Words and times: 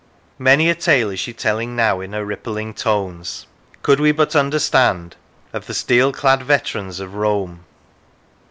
Many 0.39 0.67
a 0.67 0.73
tale 0.73 1.11
is 1.11 1.19
she 1.19 1.31
telling 1.31 1.75
now, 1.75 1.99
in 2.01 2.13
her 2.13 2.25
rippling 2.25 2.73
tones, 2.73 3.45
could 3.83 3.99
we 3.99 4.11
but 4.11 4.35
understand, 4.35 5.15
of 5.53 5.67
the 5.67 5.75
steel 5.75 6.11
clad 6.11 6.41
veterans 6.41 6.99
of 6.99 7.13
Rome. 7.13 7.59